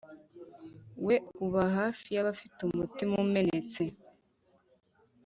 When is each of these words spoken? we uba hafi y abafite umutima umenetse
we 1.05 1.15
uba 1.45 1.63
hafi 1.77 2.05
y 2.15 2.19
abafite 2.23 2.59
umutima 2.63 3.13
umenetse 3.25 3.81